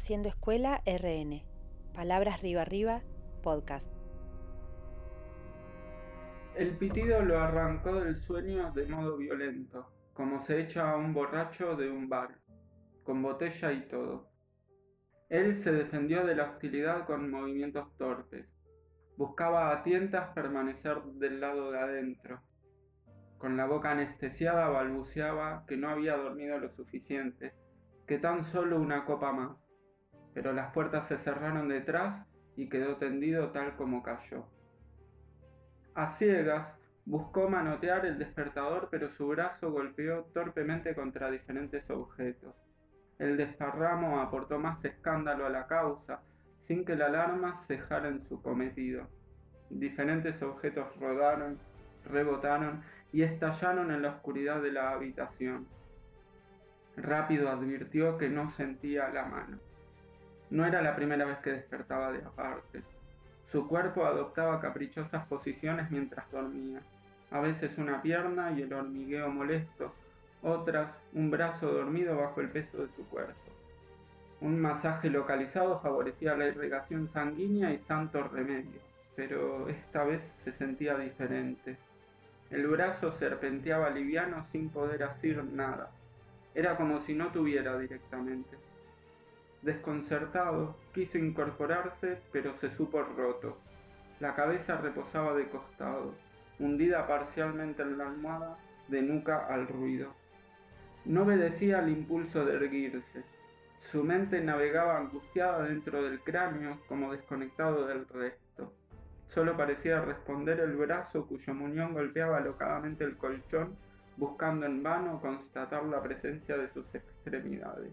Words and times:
Haciendo 0.00 0.28
Escuela 0.28 0.80
RN. 0.86 1.44
Palabras 1.92 2.40
Riba 2.40 2.62
Arriba, 2.62 3.02
podcast. 3.42 3.90
El 6.54 6.78
pitido 6.78 7.20
lo 7.24 7.40
arrancó 7.40 7.94
del 7.96 8.14
sueño 8.14 8.70
de 8.70 8.86
modo 8.86 9.16
violento, 9.16 9.92
como 10.12 10.38
se 10.38 10.60
echa 10.60 10.92
a 10.92 10.96
un 10.96 11.12
borracho 11.12 11.74
de 11.74 11.90
un 11.90 12.08
bar, 12.08 12.38
con 13.02 13.20
botella 13.22 13.72
y 13.72 13.88
todo. 13.88 14.30
Él 15.30 15.52
se 15.56 15.72
defendió 15.72 16.24
de 16.24 16.36
la 16.36 16.44
hostilidad 16.44 17.04
con 17.04 17.28
movimientos 17.28 17.96
torpes. 17.96 18.54
Buscaba 19.16 19.72
a 19.72 19.82
tientas 19.82 20.28
permanecer 20.32 21.02
del 21.14 21.40
lado 21.40 21.72
de 21.72 21.80
adentro. 21.80 22.40
Con 23.36 23.56
la 23.56 23.66
boca 23.66 23.90
anestesiada 23.90 24.68
balbuceaba 24.68 25.66
que 25.66 25.76
no 25.76 25.88
había 25.88 26.16
dormido 26.16 26.56
lo 26.60 26.68
suficiente, 26.68 27.52
que 28.06 28.18
tan 28.18 28.44
solo 28.44 28.80
una 28.80 29.04
copa 29.04 29.32
más 29.32 29.67
pero 30.34 30.52
las 30.52 30.72
puertas 30.72 31.06
se 31.08 31.18
cerraron 31.18 31.68
detrás 31.68 32.24
y 32.56 32.68
quedó 32.68 32.96
tendido 32.96 33.50
tal 33.50 33.76
como 33.76 34.02
cayó. 34.02 34.46
A 35.94 36.06
ciegas, 36.06 36.76
buscó 37.04 37.48
manotear 37.48 38.06
el 38.06 38.18
despertador, 38.18 38.88
pero 38.90 39.08
su 39.08 39.28
brazo 39.28 39.70
golpeó 39.70 40.24
torpemente 40.34 40.94
contra 40.94 41.30
diferentes 41.30 41.90
objetos. 41.90 42.54
El 43.18 43.36
desparramo 43.36 44.20
aportó 44.20 44.58
más 44.58 44.84
escándalo 44.84 45.46
a 45.46 45.50
la 45.50 45.66
causa, 45.66 46.22
sin 46.56 46.84
que 46.84 46.96
la 46.96 47.06
alarma 47.06 47.54
cejara 47.54 48.08
en 48.08 48.20
su 48.20 48.42
cometido. 48.42 49.08
Diferentes 49.70 50.42
objetos 50.42 50.86
rodaron, 51.00 51.58
rebotaron 52.04 52.82
y 53.12 53.22
estallaron 53.22 53.90
en 53.90 54.02
la 54.02 54.10
oscuridad 54.10 54.62
de 54.62 54.72
la 54.72 54.90
habitación. 54.90 55.66
Rápido 56.96 57.48
advirtió 57.48 58.18
que 58.18 58.28
no 58.28 58.48
sentía 58.48 59.08
la 59.08 59.24
mano. 59.24 59.58
No 60.50 60.64
era 60.64 60.82
la 60.82 60.96
primera 60.96 61.24
vez 61.24 61.38
que 61.38 61.52
despertaba 61.52 62.12
de 62.12 62.24
apartes. 62.24 62.84
Su 63.46 63.66
cuerpo 63.66 64.04
adoptaba 64.04 64.60
caprichosas 64.60 65.26
posiciones 65.26 65.90
mientras 65.90 66.30
dormía, 66.30 66.80
a 67.30 67.40
veces 67.40 67.78
una 67.78 68.00
pierna 68.00 68.52
y 68.52 68.62
el 68.62 68.72
hormigueo 68.72 69.30
molesto, 69.30 69.92
otras 70.42 70.96
un 71.12 71.30
brazo 71.30 71.72
dormido 71.72 72.16
bajo 72.16 72.40
el 72.40 72.50
peso 72.50 72.78
de 72.78 72.88
su 72.88 73.06
cuerpo. 73.08 73.34
Un 74.40 74.60
masaje 74.60 75.10
localizado 75.10 75.78
favorecía 75.78 76.36
la 76.36 76.46
irrigación 76.46 77.08
sanguínea 77.08 77.72
y 77.72 77.78
santo 77.78 78.22
remedio, 78.22 78.80
pero 79.16 79.68
esta 79.68 80.04
vez 80.04 80.22
se 80.22 80.52
sentía 80.52 80.96
diferente. 80.96 81.76
El 82.50 82.66
brazo 82.68 83.12
serpenteaba 83.12 83.90
liviano 83.90 84.42
sin 84.42 84.70
poder 84.70 85.02
hacer 85.02 85.44
nada. 85.44 85.90
Era 86.54 86.76
como 86.76 87.00
si 87.00 87.14
no 87.14 87.28
tuviera 87.32 87.76
directamente. 87.78 88.56
Desconcertado, 89.62 90.76
quiso 90.94 91.18
incorporarse, 91.18 92.20
pero 92.32 92.54
se 92.54 92.70
supo 92.70 93.02
roto. 93.02 93.58
La 94.20 94.34
cabeza 94.34 94.76
reposaba 94.80 95.34
de 95.34 95.48
costado, 95.48 96.14
hundida 96.58 97.06
parcialmente 97.06 97.82
en 97.82 97.98
la 97.98 98.08
almohada, 98.08 98.58
de 98.88 99.02
nuca 99.02 99.46
al 99.46 99.66
ruido. 99.66 100.14
No 101.04 101.22
obedecía 101.22 101.78
al 101.78 101.88
impulso 101.88 102.44
de 102.44 102.54
erguirse. 102.54 103.24
Su 103.78 104.04
mente 104.04 104.40
navegaba 104.40 104.96
angustiada 104.96 105.64
dentro 105.64 106.02
del 106.02 106.20
cráneo, 106.20 106.80
como 106.88 107.12
desconectado 107.12 107.86
del 107.86 108.06
resto. 108.08 108.72
Solo 109.28 109.56
parecía 109.56 110.00
responder 110.00 110.60
el 110.60 110.76
brazo 110.76 111.26
cuyo 111.26 111.54
muñón 111.54 111.94
golpeaba 111.94 112.38
alocadamente 112.38 113.04
el 113.04 113.16
colchón, 113.16 113.76
buscando 114.16 114.66
en 114.66 114.82
vano 114.82 115.20
constatar 115.20 115.84
la 115.84 116.02
presencia 116.02 116.56
de 116.56 116.68
sus 116.68 116.94
extremidades. 116.94 117.92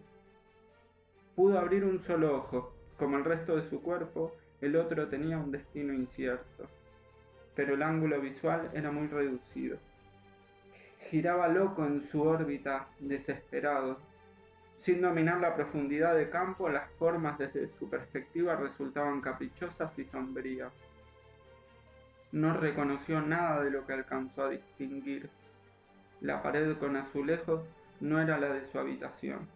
Pudo 1.36 1.60
abrir 1.60 1.84
un 1.84 2.00
solo 2.00 2.38
ojo, 2.38 2.74
como 2.98 3.18
el 3.18 3.26
resto 3.26 3.58
de 3.58 3.64
su 3.64 3.82
cuerpo, 3.82 4.34
el 4.62 4.78
otro 4.78 5.10
tenía 5.10 5.38
un 5.38 5.52
destino 5.52 5.94
incierto, 5.94 6.70
pero 7.56 7.74
el 7.74 7.84
ángulo 7.84 8.22
visual 8.22 8.72
era 8.74 8.90
muy 8.90 9.08
reducido. 9.08 9.78
Giraba 11.10 11.50
loco 11.50 11.86
en 11.86 12.00
su 12.00 12.24
órbita, 12.24 12.88
desesperado. 13.00 14.00
Sin 14.78 15.02
dominar 15.02 15.42
la 15.42 15.56
profundidad 15.56 16.16
de 16.16 16.30
campo, 16.30 16.70
las 16.70 16.90
formas 16.92 17.38
desde 17.38 17.68
su 17.68 17.90
perspectiva 17.90 18.56
resultaban 18.56 19.20
caprichosas 19.20 20.00
y 20.00 20.06
sombrías. 20.06 20.72
No 22.32 22.54
reconoció 22.54 23.22
nada 23.22 23.62
de 23.62 23.72
lo 23.72 23.86
que 23.86 23.94
alcanzó 23.94 24.46
a 24.46 24.50
distinguir. 24.50 25.30
La 26.22 26.42
pared 26.42 26.78
con 26.78 26.96
azulejos 26.96 27.62
no 28.00 28.22
era 28.22 28.38
la 28.38 28.54
de 28.54 28.66
su 28.66 28.80
habitación. 28.80 29.48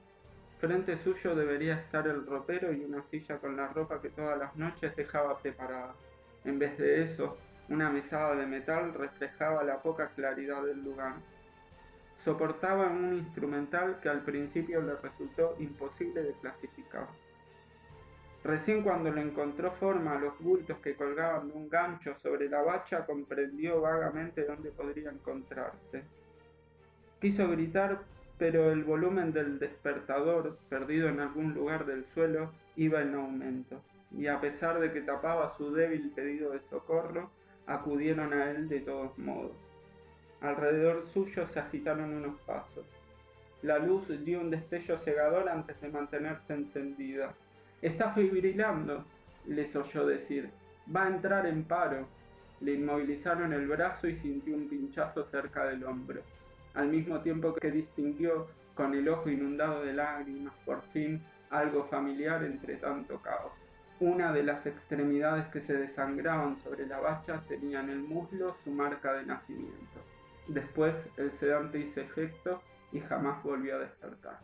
Frente 0.59 0.97
suyo 0.97 1.35
debería 1.35 1.75
estar 1.75 2.05
el 2.05 2.25
ropero 2.25 2.73
y 2.73 2.83
una 2.83 3.01
silla 3.01 3.37
con 3.37 3.55
la 3.55 3.67
ropa 3.67 4.01
que 4.01 4.09
todas 4.09 4.37
las 4.37 4.57
noches 4.57 4.93
dejaba 4.93 5.37
preparada. 5.37 5.95
En 6.43 6.59
vez 6.59 6.77
de 6.77 7.01
eso, 7.01 7.37
una 7.69 7.89
mesada 7.89 8.35
de 8.35 8.45
metal 8.45 8.93
reflejaba 8.93 9.63
la 9.63 9.81
poca 9.81 10.09
claridad 10.09 10.61
del 10.63 10.83
lugar. 10.83 11.15
Soportaba 12.17 12.87
un 12.87 13.13
instrumental 13.13 14.01
que 14.01 14.09
al 14.09 14.25
principio 14.25 14.81
le 14.81 14.97
resultó 14.97 15.55
imposible 15.59 16.23
de 16.23 16.33
clasificar. 16.33 17.07
Recién 18.43 18.83
cuando 18.83 19.11
le 19.11 19.21
encontró 19.21 19.71
forma 19.71 20.17
a 20.17 20.19
los 20.19 20.37
bultos 20.39 20.77
que 20.79 20.95
colgaban 20.95 21.47
de 21.47 21.53
un 21.53 21.69
gancho 21.69 22.15
sobre 22.15 22.49
la 22.49 22.61
bacha, 22.61 23.05
comprendió 23.05 23.79
vagamente 23.79 24.43
dónde 24.43 24.71
podría 24.71 25.09
encontrarse. 25.09 26.03
Quiso 27.21 27.49
gritar, 27.49 27.99
pero 28.39 28.71
el 28.71 28.85
volumen 28.85 29.33
del 29.33 29.59
despertador, 29.59 30.57
perdido 30.69 31.09
en 31.09 31.19
algún 31.19 31.53
lugar 31.53 31.85
del 31.85 32.05
suelo, 32.05 32.53
iba 32.77 33.01
en 33.01 33.13
aumento, 33.13 33.83
y 34.17 34.27
a 34.27 34.39
pesar 34.39 34.79
de 34.79 34.93
que 34.93 35.01
tapaba 35.01 35.49
su 35.49 35.73
débil 35.73 36.09
pedido 36.11 36.51
de 36.51 36.61
socorro, 36.61 37.29
acudieron 37.67 38.33
a 38.33 38.49
él 38.49 38.69
de 38.69 38.79
todos 38.79 39.17
modos. 39.19 39.57
Alrededor 40.39 41.05
suyo 41.05 41.45
se 41.45 41.59
agitaron 41.59 42.13
unos 42.13 42.39
pasos. 42.41 42.85
La 43.61 43.77
luz 43.77 44.07
dio 44.23 44.39
un 44.39 44.49
destello 44.49 44.97
cegador 44.97 45.49
antes 45.49 45.79
de 45.81 45.89
mantenerse 45.89 46.53
encendida. 46.53 47.33
Está 47.81 48.13
fibrilando, 48.13 49.03
les 49.47 49.75
oyó 49.75 50.05
decir. 50.05 50.49
Va 50.95 51.03
a 51.03 51.09
entrar 51.09 51.45
en 51.45 51.65
paro. 51.65 52.07
Le 52.61 52.73
inmovilizaron 52.75 53.51
el 53.51 53.67
brazo 53.67 54.07
y 54.07 54.15
sintió 54.15 54.55
un 54.55 54.69
pinchazo 54.69 55.25
cerca 55.25 55.65
del 55.65 55.83
hombro 55.83 56.23
al 56.73 56.89
mismo 56.89 57.21
tiempo 57.21 57.53
que 57.53 57.71
distinguió 57.71 58.47
con 58.75 58.93
el 58.93 59.09
ojo 59.09 59.29
inundado 59.29 59.83
de 59.83 59.93
lágrimas 59.93 60.53
por 60.65 60.81
fin 60.93 61.21
algo 61.49 61.85
familiar 61.85 62.43
entre 62.43 62.75
tanto 62.77 63.21
caos. 63.21 63.53
Una 63.99 64.31
de 64.31 64.43
las 64.43 64.65
extremidades 64.65 65.47
que 65.47 65.59
se 65.59 65.75
desangraban 65.75 66.57
sobre 66.57 66.87
la 66.87 66.99
bacha 66.99 67.43
tenía 67.47 67.81
en 67.81 67.89
el 67.89 67.99
muslo 67.99 68.55
su 68.55 68.71
marca 68.71 69.13
de 69.13 69.25
nacimiento. 69.25 69.99
Después 70.47 70.95
el 71.17 71.31
sedante 71.31 71.79
hizo 71.79 71.99
efecto 71.99 72.61
y 72.91 73.01
jamás 73.01 73.43
volvió 73.43 73.75
a 73.75 73.79
despertar. 73.79 74.39